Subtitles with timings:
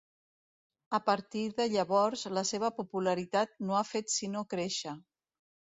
[0.97, 4.99] A partir de llavors la seva popularitat no ha fet sinó créixer.